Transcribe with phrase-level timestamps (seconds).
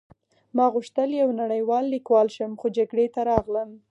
[0.55, 3.69] ما غوښتل یو نړۍوال لیکوال شم خو جګړې ته راغلم